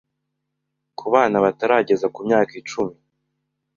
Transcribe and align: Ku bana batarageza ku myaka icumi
Ku 0.97 1.05
bana 1.13 1.37
batarageza 1.45 2.05
ku 2.13 2.19
myaka 2.27 2.51
icumi 2.61 2.95